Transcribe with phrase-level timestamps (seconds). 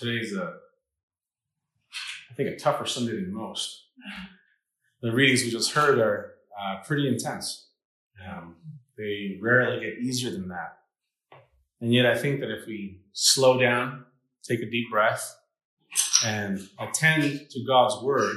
[0.00, 0.54] today's a,
[2.30, 3.84] I think, a tougher Sunday than most.
[5.02, 7.68] The readings we just heard are uh, pretty intense.
[8.26, 8.56] Um,
[8.96, 10.78] they rarely get easier than that.
[11.80, 14.06] And yet, I think that if we slow down,
[14.42, 15.36] take a deep breath,
[16.24, 18.36] and attend to God's word,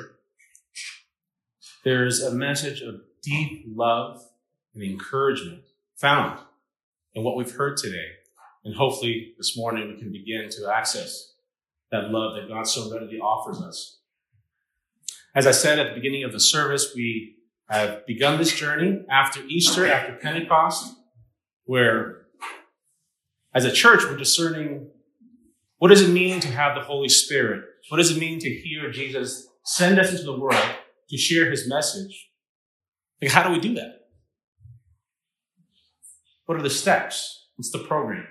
[1.83, 4.21] there's a message of deep love
[4.73, 5.63] and encouragement
[5.95, 6.39] found
[7.13, 8.07] in what we've heard today.
[8.65, 11.32] And hopefully this morning we can begin to access
[11.93, 13.99] that love that God so readily offers us.
[15.35, 17.35] As I said at the beginning of the service, we
[17.69, 20.95] have begun this journey after Easter, after Pentecost,
[21.65, 22.25] where
[23.53, 24.89] as a church we're discerning
[25.77, 27.63] what does it mean to have the Holy Spirit?
[27.89, 30.65] What does it mean to hear Jesus send us into the world
[31.09, 32.31] to share his message?
[33.21, 34.07] Like, how do we do that?
[36.45, 37.49] What are the steps?
[37.55, 38.25] What's the program?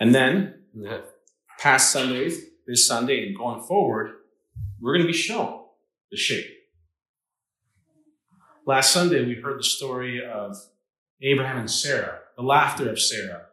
[0.00, 1.04] And then, the
[1.58, 4.12] past Sundays, this Sunday, and going forward,
[4.80, 5.64] we're going to be shown
[6.10, 6.46] the shape.
[8.66, 10.56] Last Sunday, we heard the story of
[11.20, 13.46] Abraham and Sarah, the laughter of Sarah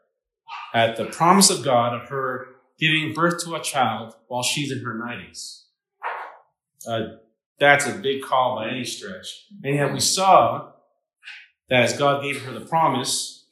[0.73, 2.47] at the promise of God of her
[2.79, 5.63] giving birth to a child while she's in her 90s.
[6.87, 7.17] Uh,
[7.59, 9.45] that's a big call by any stretch.
[9.63, 10.71] And yet we saw
[11.69, 13.45] that as God gave her the promise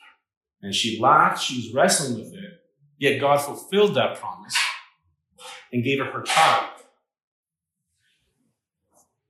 [0.62, 2.60] and she laughed, she was wrestling with it,
[3.00, 4.56] yet God fulfilled that promise
[5.74, 6.70] and gave her her child.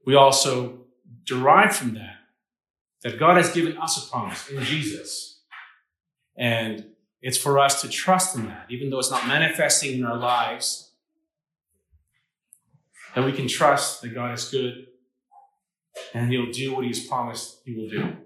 [0.06, 0.80] We also
[1.26, 2.16] derive from that
[3.04, 5.40] that God has given us a promise in Jesus.
[6.36, 6.86] And
[7.22, 10.92] it's for us to trust in that, even though it's not manifesting in our lives.
[13.16, 14.88] That we can trust that God is good
[16.14, 18.18] and He'll do what He's promised He will do.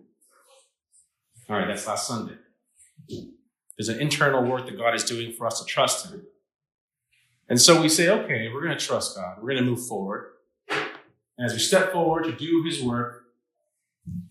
[1.50, 2.36] All right, that's last Sunday.
[3.78, 6.24] There's an internal work that God is doing for us to trust Him.
[7.50, 9.38] And so we say, okay, we're going to trust God.
[9.38, 10.32] We're going to move forward.
[10.70, 13.24] And as we step forward to do His work,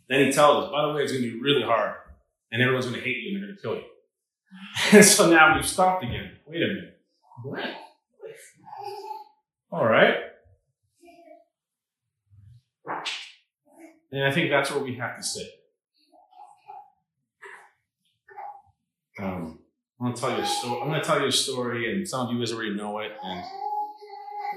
[0.09, 1.97] then He tells us, by the way, it's going to be really hard.
[2.51, 3.83] And everyone's going to hate you and they're going to kill you.
[4.93, 6.33] And so now we've stopped again.
[6.47, 7.01] Wait a minute.
[7.43, 7.65] What?
[9.71, 10.17] All right.
[14.13, 15.49] And I think that's where we have to sit.
[19.19, 19.59] Um,
[20.01, 20.81] I'm to tell you a story.
[20.83, 23.13] I'm to tell you a story, and some of you guys already know it.
[23.23, 23.45] And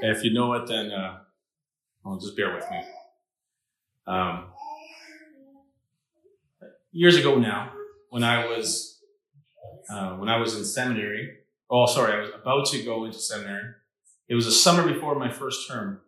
[0.01, 1.19] if you know it, then uh,
[2.03, 2.81] well, just bear with me.
[4.07, 4.45] Um,
[6.91, 7.71] years ago now,
[8.09, 9.01] when I was
[9.89, 11.37] uh, when I was in seminary.
[11.69, 13.73] Oh, sorry, I was about to go into seminary.
[14.29, 16.01] It was a summer before my first term,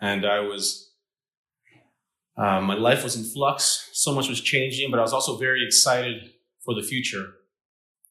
[0.00, 0.92] and I was
[2.36, 3.90] um, my life was in flux.
[3.92, 6.30] So much was changing, but I was also very excited
[6.64, 7.34] for the future.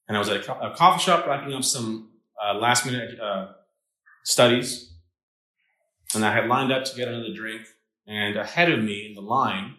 [0.07, 2.09] And I was at a, co- a coffee shop wrapping up some
[2.43, 3.53] uh, last minute uh,
[4.23, 4.93] studies,
[6.13, 7.63] and I had lined up to get another drink.
[8.07, 9.77] And ahead of me in the line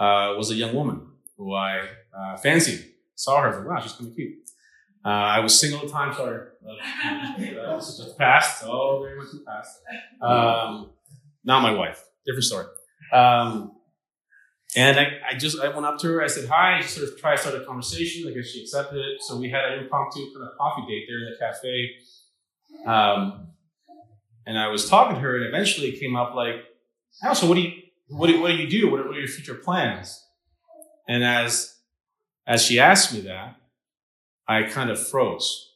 [0.00, 2.84] uh, was a young woman who I uh, fancied.
[3.14, 4.34] Saw her, I was like, wow, she's kind of cute.
[5.04, 6.48] Uh, I was single at the time, sorry.
[6.68, 8.64] Uh, this is just past.
[8.66, 9.78] Oh, very much in the past.
[10.20, 10.90] Um,
[11.44, 12.04] not my wife.
[12.26, 12.66] Different story.
[13.12, 13.75] Um,
[14.76, 16.22] and I, I just I went up to her.
[16.22, 16.76] I said hi.
[16.76, 18.28] I just sort of tried to start a conversation.
[18.28, 19.22] I guess she accepted it.
[19.22, 21.90] So we had an impromptu kind of coffee date there in the cafe.
[22.86, 23.48] Um,
[24.46, 26.56] and I was talking to her, and eventually it came up like,
[27.24, 27.72] "Oh, so what do you
[28.08, 28.90] what do, what do you do?
[28.90, 30.22] What are, what are your future plans?"
[31.08, 31.74] And as
[32.46, 33.56] as she asked me that,
[34.46, 35.72] I kind of froze.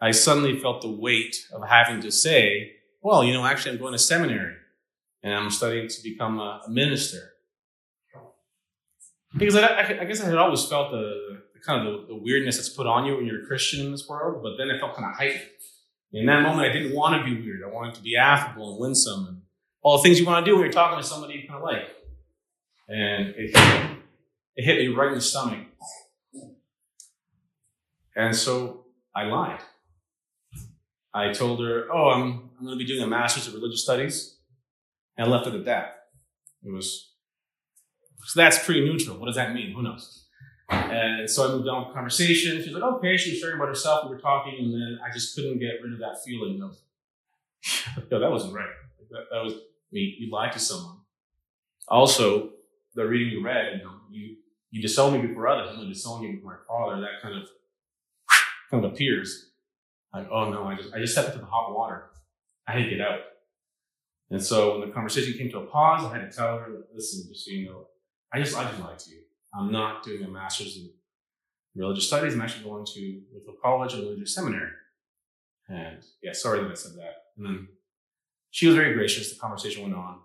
[0.00, 3.92] I suddenly felt the weight of having to say, well, you know, actually, I'm going
[3.92, 4.54] to seminary
[5.24, 7.32] and I'm studying to become a, a minister.
[8.14, 9.38] Hmm.
[9.38, 12.16] Because I, I, I, guess I had always felt the, the kind of the, the,
[12.16, 14.78] weirdness that's put on you when you're a Christian in this world, but then it
[14.78, 15.48] felt kind of heightened.
[16.12, 17.62] In that moment, I didn't want to be weird.
[17.64, 19.42] I wanted to be affable and winsome and
[19.82, 21.64] all the things you want to do when you're talking to somebody you kind of
[21.64, 21.88] like.
[22.88, 23.50] And it,
[24.54, 25.66] it hit me right in the stomach.
[28.14, 28.84] And so
[29.16, 29.60] I lied.
[31.12, 34.33] I told her, oh, I'm, I'm going to be doing a master's of religious studies.
[35.16, 36.06] And left it at that.
[36.64, 37.12] It was,
[38.24, 39.18] so that's pretty neutral.
[39.18, 39.72] What does that mean?
[39.72, 40.26] Who knows?
[40.70, 42.62] And so I moved on with conversation.
[42.62, 44.04] She was like, oh, okay, she was sharing about herself.
[44.04, 46.76] We were talking, and then I just couldn't get rid of that feeling of,
[48.10, 48.66] that wasn't right.
[49.10, 50.98] That, that was, I mean, you lied to someone.
[51.86, 52.50] Also,
[52.94, 54.36] the reading you read, you know, you,
[54.70, 55.68] you disown me before others.
[55.68, 57.00] I'm going to disown you before my father.
[57.00, 57.48] That kind of,
[58.70, 59.50] kind of appears.
[60.12, 62.10] Like, oh no, I just, I just stepped into the hot water.
[62.66, 63.20] I had to get out.
[64.30, 67.28] And so when the conversation came to a pause, I had to tell her, listen,
[67.28, 67.86] just so you know,
[68.32, 69.20] I just, I just lied to you.
[69.54, 70.90] I'm not doing a master's in
[71.76, 72.34] religious studies.
[72.34, 74.70] I'm actually going to Wycliffe College and religious seminary.
[75.68, 77.14] And yeah, sorry that I said that.
[77.36, 77.68] And then
[78.50, 79.32] she was very gracious.
[79.32, 80.18] The conversation went on.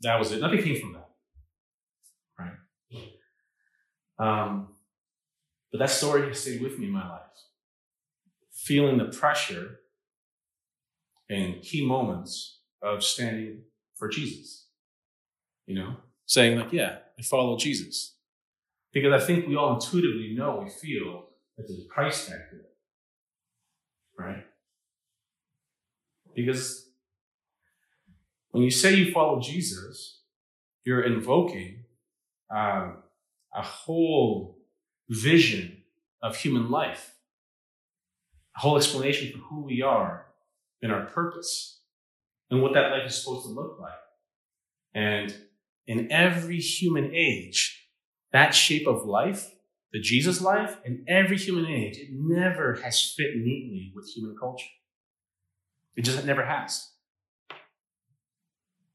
[0.00, 0.40] That was it.
[0.40, 1.10] Nothing came from that.
[2.38, 2.52] Right?
[4.18, 4.68] Um,
[5.72, 7.20] but that story has stayed with me in my life.
[8.52, 9.80] Feeling the pressure
[11.28, 13.62] in key moments of standing
[13.94, 14.66] for Jesus.
[15.66, 15.96] You know,
[16.26, 18.14] saying, like, yeah, I follow Jesus.
[18.92, 21.24] Because I think we all intuitively know, we feel
[21.56, 22.72] that there's a price tag it.
[24.18, 24.44] Right?
[26.34, 26.88] Because
[28.50, 30.20] when you say you follow Jesus,
[30.84, 31.84] you're invoking
[32.50, 32.98] um,
[33.52, 34.58] a whole
[35.08, 35.82] vision
[36.22, 37.14] of human life,
[38.56, 40.25] a whole explanation for who we are
[40.86, 41.80] and our purpose
[42.48, 43.92] and what that life is supposed to look like.
[44.94, 45.34] And
[45.86, 47.88] in every human age,
[48.32, 49.50] that shape of life,
[49.92, 54.66] the Jesus life, in every human age, it never has fit neatly with human culture.
[55.96, 56.88] It just never has.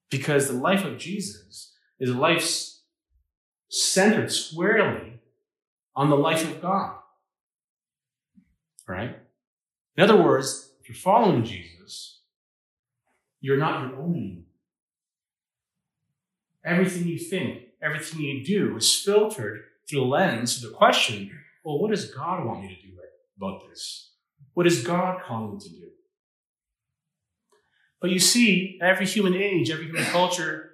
[0.10, 2.50] Because the life of Jesus is a life
[3.70, 5.20] centered squarely
[5.94, 6.96] on the life of God.
[8.88, 9.18] Right?
[9.98, 12.22] In other words, if you're following Jesus,
[13.40, 14.44] you're not your own anymore.
[16.66, 21.32] Everything you think, everything you do is filtered through the lens of the question
[21.64, 22.92] well, what does God want me to do
[23.38, 24.14] about this?
[24.54, 25.88] What is God calling me to do?
[28.00, 30.72] But you see, every human age, every human culture,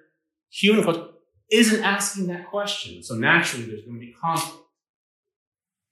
[0.50, 1.08] human culture
[1.50, 3.02] isn't asking that question.
[3.02, 4.64] So naturally, there's going to be conflict.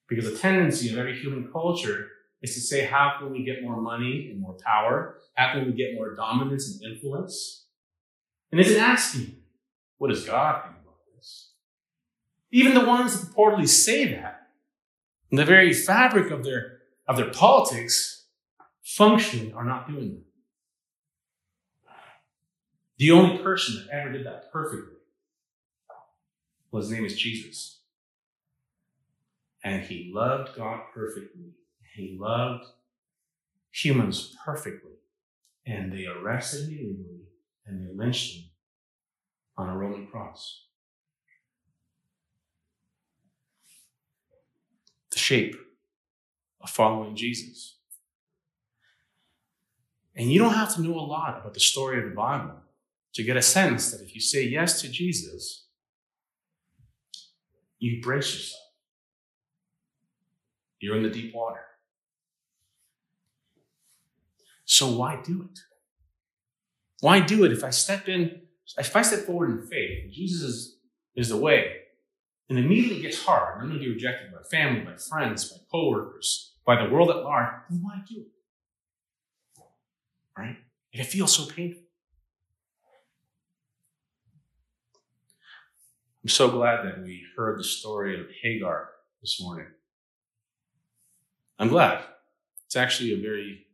[0.08, 2.08] Because the tendency of every human culture
[2.42, 5.18] is to say, how can we get more money and more power?
[5.34, 7.66] How can we get more dominance and influence?
[8.52, 9.36] And isn't asking,
[9.98, 11.52] what does God think about this?
[12.50, 14.48] Even the ones that purportedly say that,
[15.30, 16.78] in the very fabric of their,
[17.08, 18.26] of their politics,
[18.84, 20.22] functionally are not doing
[21.84, 21.92] that.
[22.98, 24.96] The only person that ever did that perfectly
[26.76, 27.80] well, his name is Jesus.
[29.64, 31.54] And he loved God perfectly.
[31.96, 32.66] He loved
[33.72, 34.92] humans perfectly.
[35.66, 37.28] And they arrested him illegally
[37.64, 38.44] and they lynched him
[39.56, 40.66] on a Roman cross.
[45.10, 45.56] The shape
[46.60, 47.78] of following Jesus.
[50.14, 52.54] And you don't have to know a lot about the story of the Bible
[53.14, 55.66] to get a sense that if you say yes to Jesus,
[57.78, 58.62] you brace yourself.
[60.78, 61.60] You're in the deep water.
[64.66, 65.58] So why do it?
[67.00, 68.42] Why do it if I step in,
[68.76, 70.76] if I step forward in faith, Jesus is,
[71.14, 71.76] is the way,
[72.48, 75.58] and immediately it gets hard, I'm going to be rejected by family, by friends, by
[75.70, 79.62] coworkers, by the world at large, then why do it?
[80.36, 80.56] Right?
[80.92, 81.82] And it feels so painful.
[86.22, 88.88] I'm so glad that we heard the story of Hagar
[89.20, 89.68] this morning.
[91.58, 92.02] I'm glad.
[92.66, 93.65] It's actually a very,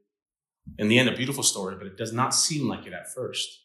[0.78, 3.64] in the end, a beautiful story, but it does not seem like it at first.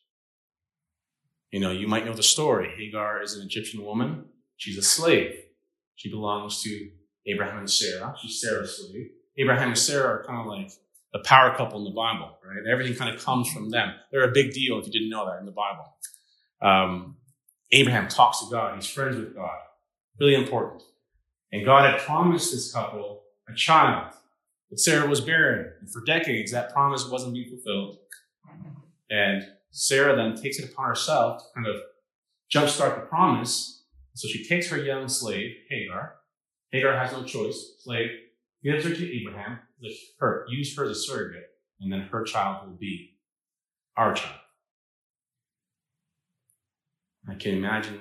[1.51, 2.73] You know, you might know the story.
[2.77, 4.25] Hagar is an Egyptian woman.
[4.57, 5.33] She's a slave.
[5.95, 6.89] She belongs to
[7.25, 8.15] Abraham and Sarah.
[8.21, 9.09] She's Sarah's slave.
[9.37, 10.71] Abraham and Sarah are kind of like
[11.13, 12.69] the power couple in the Bible, right?
[12.69, 13.93] Everything kind of comes from them.
[14.11, 15.95] They're a big deal if you didn't know that in the Bible.
[16.61, 17.17] Um,
[17.71, 18.75] Abraham talks to God.
[18.75, 19.57] He's friends with God.
[20.19, 20.83] Really important.
[21.51, 24.13] And God had promised this couple a child,
[24.69, 25.71] but Sarah was barren.
[25.79, 27.97] And for decades, that promise wasn't being fulfilled.
[29.09, 31.75] And Sarah then takes it upon herself to kind of
[32.53, 33.85] jumpstart the promise.
[34.15, 36.15] So she takes her young slave, Hagar.
[36.71, 37.75] Hagar has no choice.
[37.79, 38.09] Slave
[38.63, 39.59] gives her to Abraham.
[40.19, 43.17] Her, use her as a surrogate, and then her child will be
[43.95, 44.39] our child.
[47.29, 47.99] I can imagine,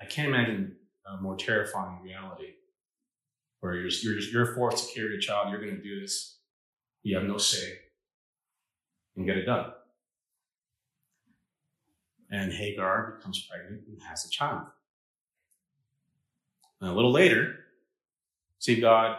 [0.00, 2.54] I can't imagine a more terrifying reality
[3.64, 6.36] where you're, you're, you're forced to carry a child, you're going to do this,
[7.02, 7.78] you have no say,
[9.16, 9.70] and get it done.
[12.30, 14.66] And Hagar becomes pregnant and has a child.
[16.82, 17.54] And a little later,
[18.58, 19.16] see, God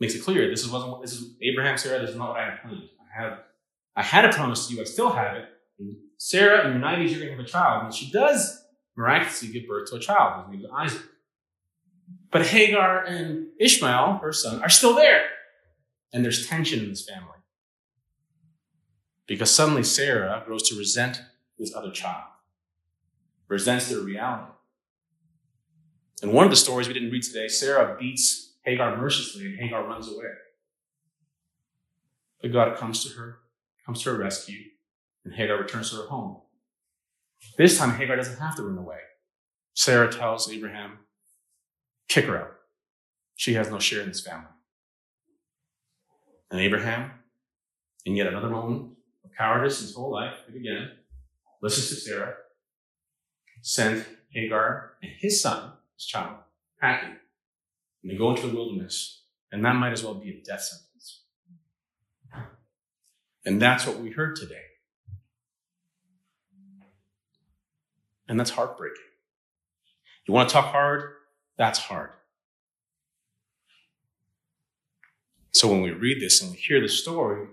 [0.00, 2.50] makes it clear this is wasn't this is Abraham, Sarah, this is not what I
[2.50, 2.82] had planned.
[3.00, 3.38] I have
[3.94, 5.44] I had a promise to you, I still have it.
[5.78, 7.84] And Sarah, in your 90s, you're gonna have a child.
[7.84, 8.64] And she does
[8.96, 10.46] miraculously give birth to a child.
[10.46, 11.02] His name is Isaac.
[12.36, 15.24] But Hagar and Ishmael, her son, are still there.
[16.12, 17.38] And there's tension in this family.
[19.26, 21.22] Because suddenly Sarah grows to resent
[21.58, 22.24] this other child,
[23.48, 24.52] resents their reality.
[26.22, 29.86] In one of the stories we didn't read today, Sarah beats Hagar mercilessly and Hagar
[29.86, 30.28] runs away.
[32.42, 33.38] But God comes to her,
[33.86, 34.60] comes to her rescue,
[35.24, 36.42] and Hagar returns to her home.
[37.56, 38.98] This time, Hagar doesn't have to run away.
[39.72, 40.98] Sarah tells Abraham,
[42.08, 42.52] kick her out.
[43.34, 44.46] She has no share in this family.
[46.50, 47.10] And Abraham,
[48.04, 48.92] in yet another moment
[49.24, 50.90] of cowardice his whole life, again,
[51.60, 52.34] listens to Sarah,
[53.62, 56.36] sends Hagar and his son, his child,
[56.80, 57.16] packing,
[58.02, 59.22] and they go into the wilderness.
[59.50, 61.22] And that might as well be a death sentence.
[63.44, 64.62] And that's what we heard today.
[68.28, 69.02] And that's heartbreaking.
[70.26, 71.12] You want to talk hard?
[71.56, 72.10] That's hard.
[75.52, 77.46] So when we read this and we hear the story,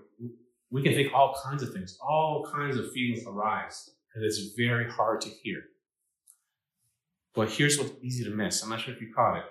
[0.70, 4.90] we can think all kinds of things, all kinds of feelings arise, and it's very
[4.90, 5.62] hard to hear.
[7.34, 8.62] But here's what's easy to miss.
[8.62, 9.44] I'm not sure if you caught it.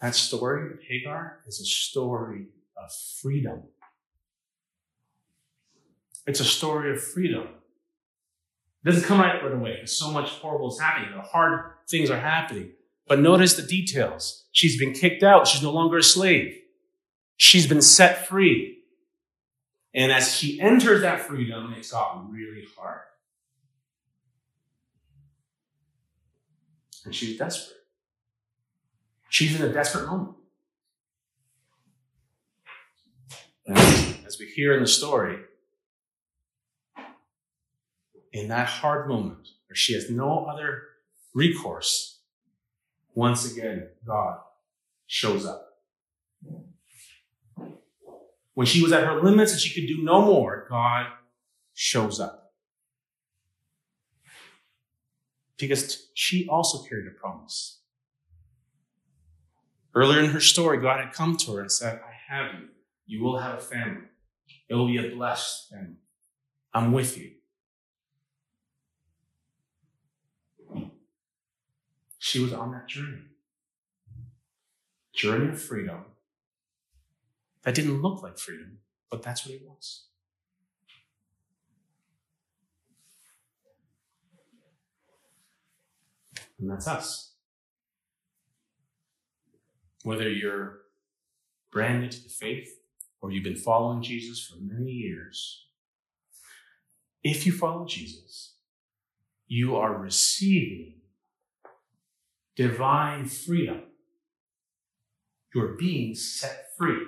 [0.00, 3.62] That story of Hagar is a story of freedom.
[6.26, 7.48] It's a story of freedom.
[8.84, 11.16] It doesn't come right, right away because so much horrible is happening.
[11.16, 12.72] The hard things are happening.
[13.06, 14.44] But notice the details.
[14.52, 15.46] She's been kicked out.
[15.46, 16.58] She's no longer a slave.
[17.36, 18.78] She's been set free.
[19.94, 23.00] And as she enters that freedom, it's got really hard.
[27.04, 27.78] And she's desperate.
[29.30, 30.36] She's in a desperate moment.
[33.66, 33.78] And
[34.26, 35.38] as we hear in the story,
[38.32, 40.82] in that hard moment where she has no other
[41.38, 42.20] recourse,
[43.14, 44.38] once again, God
[45.06, 45.64] shows up.
[48.54, 51.06] When she was at her limits and she could do no more, God
[51.74, 52.54] shows up.
[55.56, 57.80] Because she also carried a promise.
[59.94, 62.68] Earlier in her story, God had come to her and said, I have you.
[63.06, 64.06] You will have a family.
[64.68, 65.96] It will be a blessed family.
[66.74, 67.37] I'm with you.
[72.28, 73.22] She was on that journey.
[75.14, 76.04] Journey of freedom
[77.62, 78.80] that didn't look like freedom,
[79.10, 80.08] but that's what it was.
[86.58, 87.32] And that's us.
[90.02, 90.80] Whether you're
[91.72, 92.68] brand new to the faith
[93.22, 95.64] or you've been following Jesus for many years,
[97.24, 98.56] if you follow Jesus,
[99.46, 100.97] you are receiving
[102.58, 103.82] divine freedom.
[105.54, 107.06] You're being set free.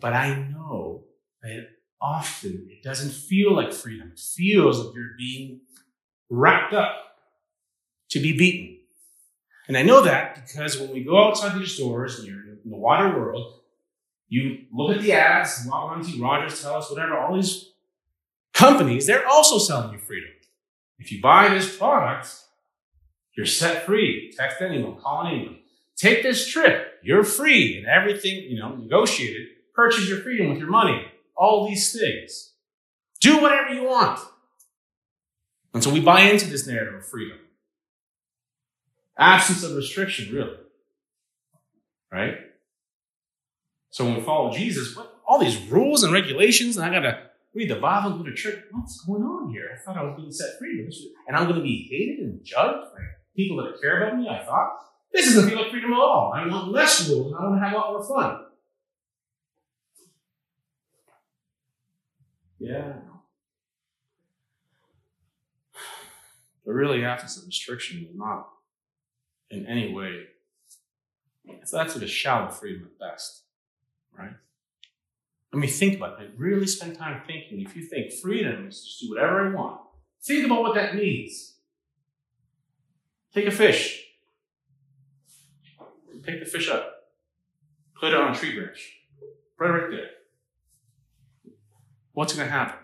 [0.00, 1.04] But I know
[1.42, 1.68] that
[2.02, 4.10] often it doesn't feel like freedom.
[4.12, 5.60] It feels like you're being
[6.28, 6.96] wrapped up
[8.10, 8.80] to be beaten.
[9.68, 12.76] And I know that because when we go outside these doors and you're in the
[12.76, 13.60] water world,
[14.28, 17.70] you look at the ads, Monty Rogers, TELUS, whatever, all these
[18.52, 20.30] companies, they're also selling you freedom.
[20.98, 22.43] If you buy this product,
[23.36, 24.32] you're set free.
[24.36, 25.58] Text anyone, call anyone.
[25.96, 27.00] Take this trip.
[27.02, 29.46] You're free and everything, you know, negotiated.
[29.74, 31.04] Purchase your freedom with your money.
[31.36, 32.52] All these things.
[33.20, 34.20] Do whatever you want.
[35.72, 37.38] And so we buy into this narrative of freedom.
[39.18, 40.56] Absence of restriction, really.
[42.12, 42.38] Right?
[43.90, 47.70] So when we follow Jesus, what all these rules and regulations, and I gotta read
[47.70, 48.58] the Bible go to church.
[48.70, 49.70] What's going on here?
[49.72, 50.86] I thought I was being set free,
[51.26, 52.88] and I'm to be hated and judged
[53.34, 54.28] people that care about me.
[54.28, 54.78] I thought
[55.12, 56.32] this doesn't feel like freedom at all.
[56.34, 57.32] I want less rules.
[57.32, 58.40] and I want to have a lot more fun.
[62.58, 62.92] Yeah.
[66.64, 68.48] But really, absence of restriction is not
[69.50, 70.24] in any way.
[71.44, 73.42] It's that's a shallow freedom at best,
[74.18, 74.32] right?
[75.52, 76.32] I mean, think about it.
[76.36, 77.60] Really spend time thinking.
[77.60, 79.80] If you think freedom is just do whatever I want,
[80.22, 81.53] think about what that means.
[83.34, 84.00] Take a fish.
[86.22, 86.90] Pick the fish up.
[88.00, 88.92] Put it on a tree branch.
[89.58, 90.10] Right, right there.
[92.12, 92.78] What's going to happen?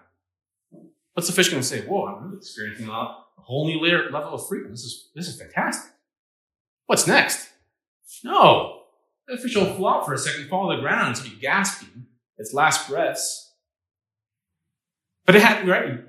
[1.14, 1.83] What's the fish going to say?
[1.83, 4.71] Whoa, I'm really experiencing a, whole new layer, level of freedom.
[4.71, 5.92] This is, this is fantastic.
[6.87, 7.49] What's next?
[8.23, 8.83] No.
[9.26, 12.52] The fish will flop for a second, fall to the ground, and be gasping its
[12.52, 13.54] last breaths.
[15.26, 16.00] But it had, right?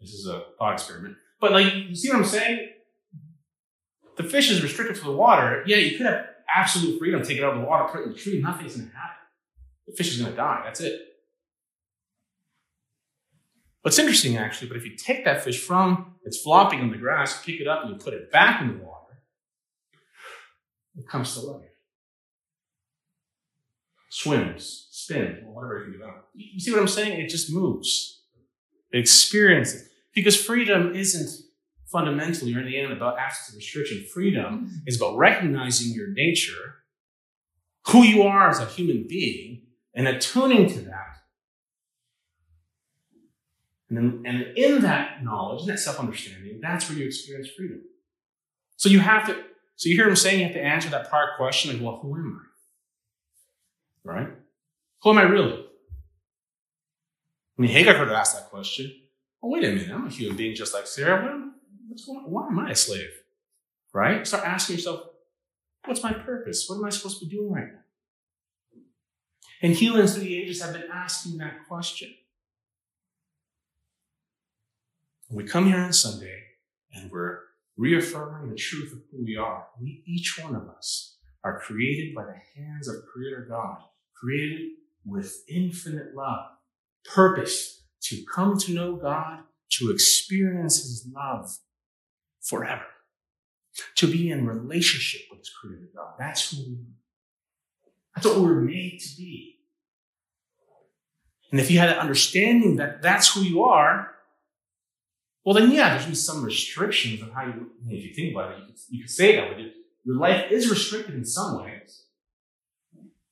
[0.00, 1.16] This is a thought experiment.
[1.40, 2.68] But like, you see what I'm saying?
[4.16, 5.62] The fish is restricted to the water.
[5.66, 8.12] Yeah, you could have absolute freedom, take it out of the water, put it in
[8.12, 9.16] the tree, nothing's going to happen.
[9.86, 10.62] The fish is going to die.
[10.64, 11.00] That's it.
[13.80, 17.42] What's interesting, actually, but if you take that fish from its flopping on the grass,
[17.44, 19.22] pick it up, and you put it back in the water,
[20.96, 21.70] it comes to life.
[24.08, 26.06] swims, spins, whatever you can do.
[26.34, 27.18] You see what I'm saying?
[27.18, 28.20] It just moves.
[28.92, 29.88] It experiences.
[30.14, 31.30] Because freedom isn't
[31.92, 34.04] fundamentally or in the end about absence of restriction.
[34.12, 34.76] Freedom mm-hmm.
[34.86, 36.82] is about recognizing your nature,
[37.88, 39.62] who you are as a human being,
[39.94, 41.18] and attuning to that.
[43.88, 47.82] And, then, and in that knowledge, in that self understanding, that's where you experience freedom.
[48.76, 49.34] So you have to,
[49.76, 52.14] so you hear him saying you have to answer that prior question like, well, who
[52.14, 52.40] am
[54.06, 54.12] I?
[54.12, 54.28] Right?
[55.02, 55.64] Who am I really?
[57.58, 58.90] I mean, Hagar could have asked that question.
[59.42, 61.51] Oh, wait a minute, I'm a human being just like Sarah.
[62.06, 63.10] Why am I a slave?
[63.92, 64.26] Right?
[64.26, 65.02] Start asking yourself,
[65.84, 66.66] what's my purpose?
[66.68, 68.80] What am I supposed to be doing right now?
[69.62, 72.12] And humans through the ages have been asking that question.
[75.30, 76.42] We come here on Sunday
[76.92, 77.38] and we're
[77.76, 79.66] reaffirming the truth of who we are.
[79.80, 83.78] We, each one of us, are created by the hands of Creator God,
[84.14, 84.72] created
[85.04, 86.50] with infinite love,
[87.04, 91.50] purpose to come to know God, to experience His love
[92.42, 92.84] forever,
[93.96, 96.14] to be in relationship with His Creator God.
[96.18, 97.02] That's who we are.
[98.14, 99.56] That's what we're made to be.
[101.50, 104.08] And if you had an understanding that that's who you are,
[105.44, 108.66] well, then yeah, there's some restrictions on how you, if you think about it, you
[108.66, 109.58] could, you could say that, but
[110.04, 112.04] your life is restricted in some ways.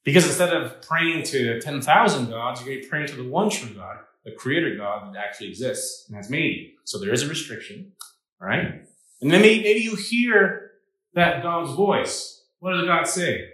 [0.05, 3.51] Because instead of praying to 10,000 gods, you're going to be praying to the one
[3.51, 6.69] true God, the creator God that actually exists and has made you.
[6.85, 7.93] So there is a restriction,
[8.41, 8.87] right?
[9.21, 10.71] And then maybe, maybe you hear
[11.15, 12.43] that God's voice.
[12.61, 13.49] What does God say?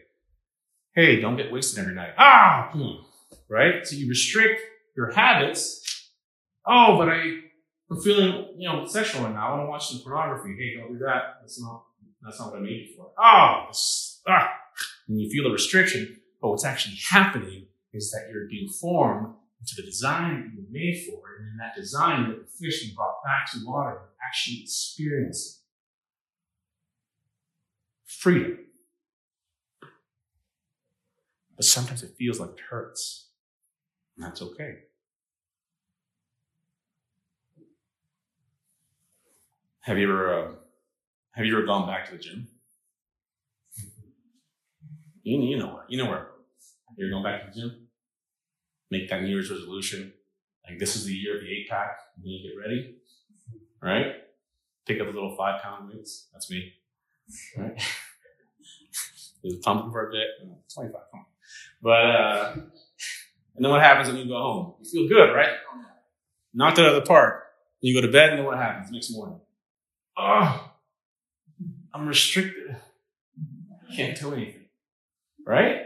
[0.95, 2.15] Hey, don't get wasted every night.
[2.19, 2.73] Ah,
[3.49, 3.87] right?
[3.87, 4.61] So you restrict
[4.97, 5.83] your habits.
[6.67, 7.41] Oh, but I,
[7.91, 9.49] I'm feeling, you know, sexual right now.
[9.49, 10.57] I want to watch some pornography.
[10.59, 11.39] Hey, don't do that.
[11.41, 11.85] That's not,
[12.23, 13.11] that's not what I made you for.
[13.19, 13.71] Oh,
[14.29, 14.53] ah.
[15.09, 16.21] And you feel the restriction.
[16.41, 19.35] But what's actually happening is that you're being formed
[19.67, 21.21] into the design that you were made for.
[21.39, 25.63] And in that design, that the fish you brought back to water, you're actually experiencing
[28.05, 28.59] freedom.
[31.57, 33.31] But sometimes it feels like it hurts.
[34.17, 34.75] And that's okay.
[39.81, 40.53] Have you ever uh,
[41.33, 42.49] have you ever gone back to the gym?
[45.23, 46.29] You, you know where you know where
[46.97, 47.86] you're going back to the gym.
[48.91, 50.13] Make that New Year's resolution.
[50.69, 51.99] Like this is the year of the eight pack.
[52.17, 52.97] And you get ready,
[53.83, 54.15] right?
[54.87, 56.29] Pick up a little five pound weights.
[56.33, 56.73] That's me,
[57.57, 57.77] right?
[59.43, 60.27] There's a pumping for a bit.
[60.75, 61.27] 25, come on.
[61.83, 62.53] But uh,
[63.57, 64.75] and then what happens when you go home?
[64.83, 65.53] You feel good, right?
[66.55, 67.45] Knocked it out of the park.
[67.81, 69.41] You go to bed, and then what happens next morning?
[70.17, 70.71] Oh,
[71.93, 72.77] I'm restricted.
[73.95, 74.65] Can't do anything.
[75.47, 75.86] Right?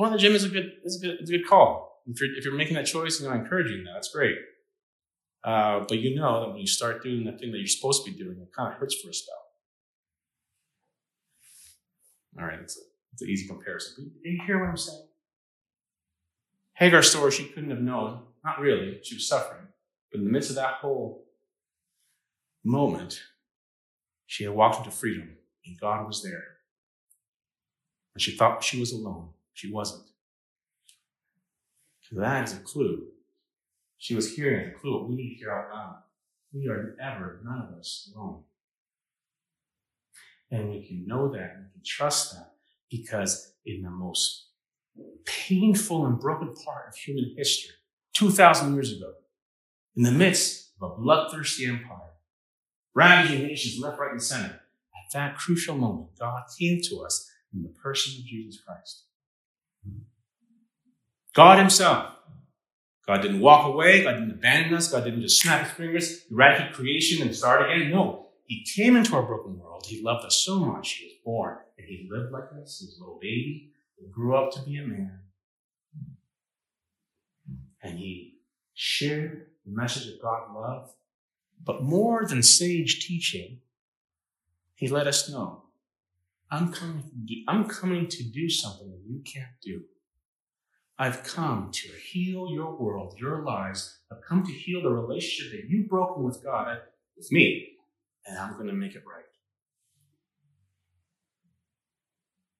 [0.00, 2.02] Going to the gym is a good, is a good, it's a good call.
[2.06, 4.36] If you're, if you're making that choice and I'm encouraging that, that's great.
[5.44, 8.10] Uh, but you know that when you start doing the thing that you're supposed to
[8.10, 9.34] be doing, it kind of hurts for a spell.
[12.38, 12.80] All right, it's, a,
[13.12, 14.10] it's an easy comparison.
[14.22, 15.06] But you hear what I'm saying?
[16.76, 18.22] Hagar's story, she couldn't have known.
[18.42, 19.00] Not really.
[19.02, 19.66] She was suffering.
[20.10, 21.26] But in the midst of that whole
[22.64, 23.20] moment,
[24.24, 25.36] she had walked into freedom,
[25.66, 26.44] and God was there.
[28.14, 29.34] And she thought she was alone.
[29.60, 30.06] She wasn't.
[32.12, 33.08] That is a clue.
[33.98, 35.06] She was hearing a clue.
[35.06, 35.96] We need to hear out loud.
[36.54, 38.44] We are ever, none of us, alone.
[40.50, 42.54] And we can know that and we can trust that
[42.90, 44.46] because in the most
[45.26, 47.74] painful and broken part of human history,
[48.14, 49.12] 2,000 years ago,
[49.94, 52.14] in the midst of a bloodthirsty empire,
[52.94, 54.54] ravaging nations left, right, and center.
[54.54, 59.04] At that crucial moment, God came to us in the person of Jesus Christ.
[61.34, 62.14] God Himself.
[63.06, 64.04] God didn't walk away.
[64.04, 64.90] God didn't abandon us.
[64.90, 67.90] God didn't just snap His fingers, eradicate creation, and start again.
[67.90, 68.28] No.
[68.44, 69.84] He came into our broken world.
[69.86, 70.92] He loved us so much.
[70.92, 72.78] He was born and He lived like us.
[72.80, 73.70] He a little baby.
[73.96, 75.20] He grew up to be a man.
[77.82, 78.38] And He
[78.74, 80.90] shared the message of God love.
[81.62, 83.60] But more than sage teaching,
[84.74, 85.64] he let us know,
[86.50, 87.04] I'm coming,
[87.48, 89.82] I'm coming to do something that you can't do.
[90.98, 94.00] I've come to heal your world, your lives.
[94.12, 96.78] I've come to heal the relationship that you've broken with God,
[97.16, 97.68] with me,
[98.26, 99.24] and I'm going to make it right.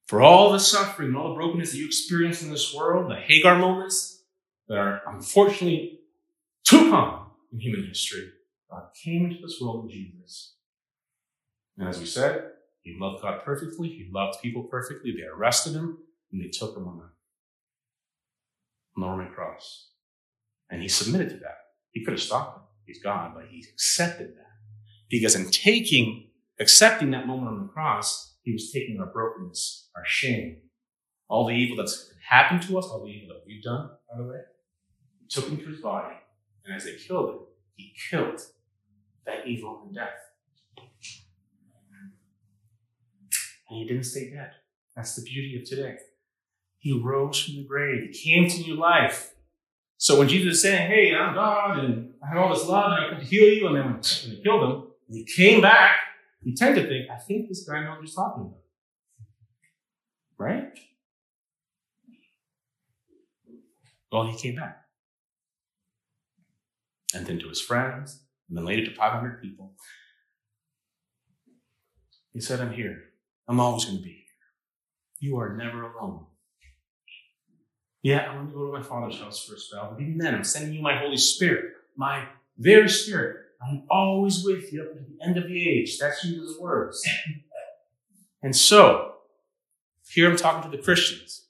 [0.07, 3.17] For all the suffering and all the brokenness that you experience in this world, the
[3.17, 4.23] Hagar moments
[4.69, 6.01] that are unfortunately
[6.65, 8.31] too common in human history.
[8.71, 10.55] God came into this world in Jesus.
[11.77, 12.50] And as we said,
[12.83, 13.89] He loved God perfectly.
[13.89, 15.13] He loved people perfectly.
[15.13, 15.99] They arrested him
[16.33, 17.11] and they took him on a
[19.01, 19.91] Roman cross.
[20.71, 21.59] And he submitted to that.
[21.93, 22.63] He could have stopped him.
[22.87, 24.47] He's God, but he accepted that.
[25.11, 30.05] Because in taking, accepting that moment on the cross, he was taking our brokenness, our
[30.05, 30.59] shame,
[31.29, 34.29] all the evil that's happened to us, all the evil that we've done, by the
[34.29, 34.39] way.
[35.21, 36.15] He took him to his body,
[36.65, 37.39] and as they killed him,
[37.75, 38.41] he killed
[39.27, 40.09] that evil and death.
[43.71, 44.51] And he didn't stay dead.
[44.97, 45.97] That's the beauty of today.
[46.79, 48.11] He rose from the grave.
[48.11, 49.33] He came to new life.
[49.97, 53.05] So when Jesus is saying, Hey, I'm God and I have all this love and
[53.05, 55.97] I can heal you, and then when they killed him, and he came back,
[56.43, 58.59] you tend to think, I think this guy knows what he's talking about.
[60.39, 60.79] Right?
[64.11, 64.79] Well, he came back.
[67.15, 69.75] And then to his friends, and then later to 500 people.
[72.33, 73.10] He said, I'm here.
[73.49, 75.31] I'm always going to be here.
[75.31, 76.27] You are never alone.
[78.03, 80.35] Yeah, I'm going to go to my father's house for a spell, but even then,
[80.35, 82.25] I'm sending you my Holy Spirit, my
[82.57, 83.37] very Spirit.
[83.63, 85.99] I'm always with you up to the end of the age.
[85.99, 87.07] That's Jesus' words.
[88.43, 89.17] And so,
[90.09, 91.47] here I'm talking to the Christians.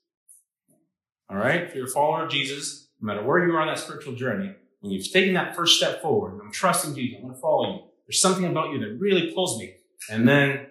[1.28, 1.62] All right?
[1.62, 4.52] If you're a follower of Jesus, no matter where you are on that spiritual journey,
[4.80, 7.82] when you've taken that first step forward, I'm trusting Jesus, I'm going to follow you.
[8.06, 9.74] There's something about you that really pulls me.
[10.10, 10.66] And then,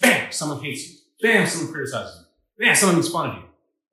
[0.00, 0.96] bam, someone hates you.
[1.22, 2.20] Bam, someone criticizes
[2.58, 2.66] you.
[2.66, 3.42] Bam, someone makes fun of you.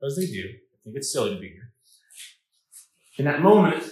[0.06, 0.50] As they do.
[0.50, 1.72] I think it's silly to be here.
[3.18, 3.84] In that moment,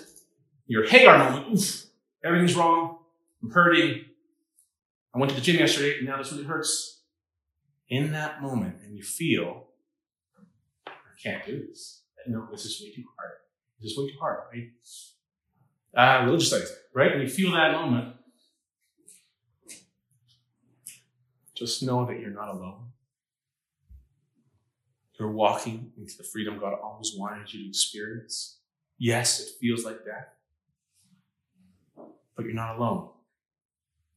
[0.68, 1.86] your Hagar moment, oof,
[2.24, 2.98] everything's wrong.
[3.42, 4.06] I'm hurting.
[5.14, 7.02] I went to the gym yesterday, and now this really hurts.
[7.90, 9.68] In that moment, and you feel,
[10.88, 12.04] I can't do this.
[12.28, 13.32] No, this is way too hard.
[13.82, 14.70] This is way too hard, right?
[15.94, 17.12] Uh, religious studies, right?
[17.12, 18.16] And you feel that moment,
[21.62, 22.88] just know that you're not alone.
[25.20, 28.58] You're walking into the freedom God always wanted you to experience.
[28.98, 30.30] Yes, it feels like death,
[32.36, 33.10] but you're not alone.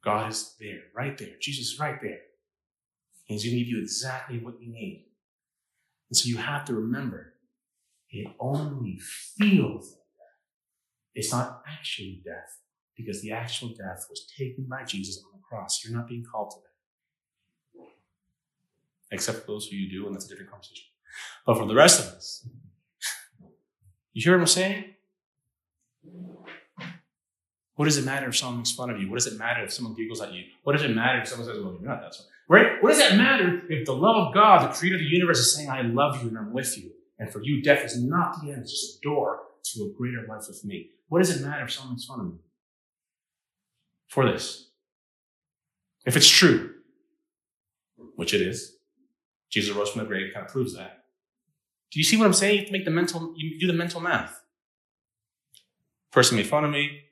[0.03, 1.37] God is there, right there.
[1.39, 2.21] Jesus is right there.
[3.25, 5.07] He's going to give you exactly what you need.
[6.09, 7.35] And so you have to remember
[8.09, 11.15] it only feels like death.
[11.15, 12.61] It's not actually death
[12.97, 15.85] because the actual death was taken by Jesus on the cross.
[15.85, 16.64] You're not being called to that.
[19.11, 20.85] Except for those who you do, and that's a different conversation.
[21.47, 22.49] But for the rest of us,
[24.13, 24.85] you hear what I'm saying?
[27.77, 29.11] What does it matter if someone makes fun of you?
[29.11, 30.45] What does it matter if someone giggles at you?
[30.63, 32.31] What does it matter if someone says, well, you're not that smart?
[32.49, 32.83] Right?
[32.83, 35.55] What does that matter if the love of God, the creator of the universe, is
[35.55, 36.93] saying, I love you and I'm with you?
[37.19, 40.25] And for you, death is not the end, it's just a door to a greater
[40.29, 40.91] life with me.
[41.09, 42.39] What does it matter if someone makes fun of me?
[44.09, 44.71] For this.
[46.07, 46.75] If it's true,
[48.17, 48.74] which it is,
[49.51, 51.05] Jesus rose from the grave, kind of proves that.
[51.91, 52.55] Do you see what I'm saying?
[52.55, 54.41] You have to make the mental, you do the mental math.
[56.11, 57.03] Person made fun of me.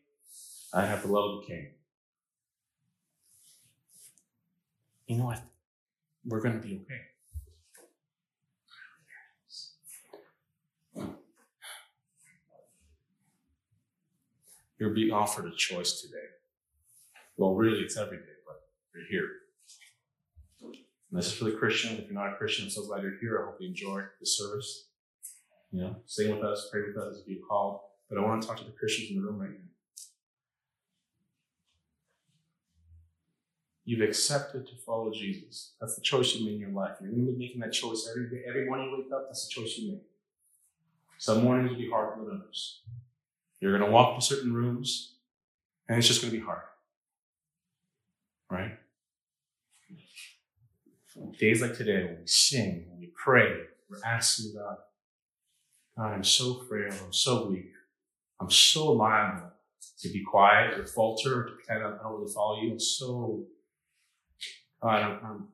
[0.73, 1.71] I have the love of the king.
[5.07, 5.43] You know what?
[6.25, 7.01] We're going to be okay.
[14.79, 16.17] You're being offered a choice today.
[17.37, 18.63] Well, really, it's every day, but
[18.95, 19.29] you're here.
[21.13, 21.99] And this is for the Christian.
[21.99, 23.43] If you're not a Christian, I'm so glad you're here.
[23.43, 24.87] I hope you enjoy the service.
[25.71, 27.81] You know, sing with us, pray with us you're called.
[28.09, 29.57] But I want to talk to the Christians in the room right now.
[33.85, 35.73] You've accepted to follow Jesus.
[35.81, 36.97] That's the choice you made in your life.
[37.01, 38.45] You're going to be making that choice every day.
[38.49, 40.03] Every morning you wake up, that's the choice you make.
[41.19, 42.81] Some mornings will be harder than others.
[43.61, 45.17] You're going to walk into certain rooms,
[45.89, 46.63] and it's just going to be hard.
[48.51, 48.79] Right?
[51.39, 53.53] Days like today, when we sing, when we pray,
[53.91, 54.77] we're asking God,
[55.97, 57.73] God, I'm so frail, I'm so weak,
[58.41, 59.53] I'm so liable
[60.01, 62.73] to be quiet or falter or to pretend I don't really follow you.
[62.73, 63.45] I'm so,
[64.83, 65.49] God, I'm, I'm,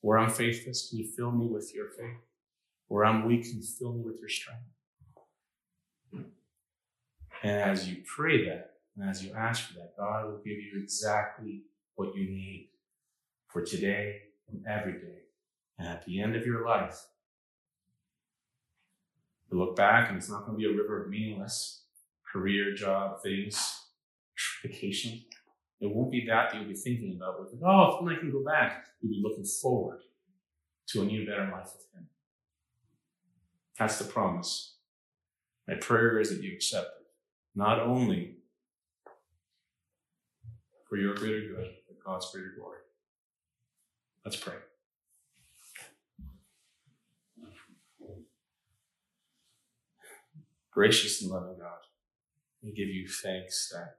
[0.00, 2.16] where I'm faithless, can you fill me with your faith?
[2.88, 4.62] Where I'm weak, can you fill me with your strength?
[7.42, 10.80] And as you pray that, and as you ask for that, God will give you
[10.82, 11.62] exactly
[11.94, 12.70] what you need
[13.48, 14.22] for today
[14.68, 15.22] every day.
[15.78, 17.06] And at the end of your life,
[19.50, 21.82] you look back and it's not going to be a river of meaningless
[22.34, 23.82] career, job, things,
[24.62, 25.22] vacation.
[25.80, 28.44] It won't be that that you'll be thinking about with, oh, if I can go
[28.44, 28.86] back.
[29.00, 30.00] You'll be looking forward
[30.88, 32.08] to a new, better life with Him.
[33.78, 34.76] That's the promise.
[35.68, 37.06] My prayer is that you accept it,
[37.54, 38.36] not only
[40.88, 42.78] for your greater good, but God's greater glory.
[44.24, 44.54] Let's pray.
[50.72, 51.78] Gracious and loving God,
[52.62, 53.96] we give you thanks that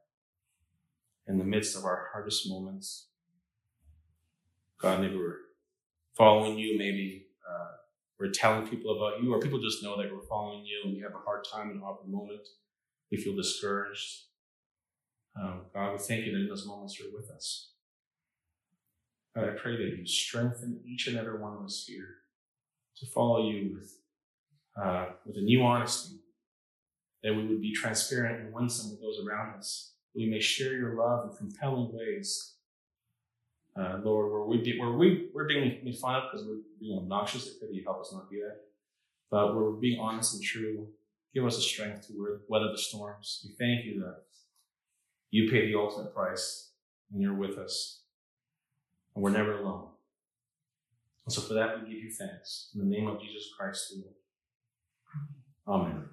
[1.27, 3.07] in the midst of our hardest moments,
[4.79, 5.37] God, maybe we're
[6.17, 7.77] following you, maybe uh,
[8.19, 11.01] we're telling people about you, or people just know that we're following you and we
[11.01, 12.47] have a hard time in a hard moment.
[13.11, 14.23] We feel discouraged.
[15.39, 17.74] Um, God, we thank you that in those moments you're with us.
[19.35, 22.07] God, I pray that you strengthen each and every one of us here
[22.97, 23.97] to follow you with,
[24.81, 26.15] uh, with a new honesty,
[27.21, 29.93] that we would be transparent and winsome with those around us.
[30.15, 32.53] We may share your love in compelling ways.
[33.77, 36.97] Uh, Lord, where we be, where we we're being made fun of because we're being
[36.97, 38.61] obnoxious, I pray that you help us not do that.
[39.29, 40.87] But where we're being honest and true,
[41.33, 43.45] give us the strength to weather the storms.
[43.45, 44.21] We thank you that
[45.29, 46.71] you pay the ultimate price
[47.11, 48.04] and you're with us.
[49.15, 49.87] And we're never alone.
[51.25, 52.69] And so for that, we give you thanks.
[52.75, 54.03] In the name of Jesus Christ, The
[55.67, 55.87] Lord.
[55.87, 56.09] Amen.